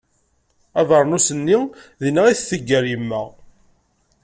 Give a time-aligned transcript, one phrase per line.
[0.79, 1.57] Abernus-nni
[2.01, 3.21] dinna i t-teggar yemma.